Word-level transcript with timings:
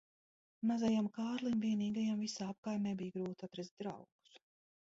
Mazajam 0.71 1.09
Kārlim 1.17 1.59
vienīgajam 1.65 2.23
visā 2.25 2.47
apkaimē 2.55 2.95
bija 3.03 3.17
grūti 3.19 3.49
atrast 3.49 3.77
draugus. 3.85 4.43